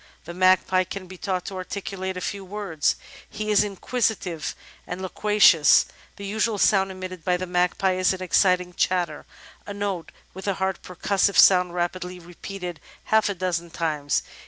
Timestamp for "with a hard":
10.33-10.81